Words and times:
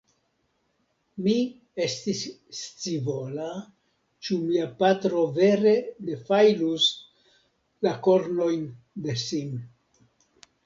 Mi 1.25 1.33
estis 1.87 2.21
scivola, 2.59 3.49
ĉu 4.29 4.37
mia 4.47 4.69
patro 4.79 5.21
vere 5.35 5.73
defajlus 6.07 6.87
la 7.87 7.91
kornojn 8.09 8.65
de 9.09 9.15
Sim. 9.25 9.53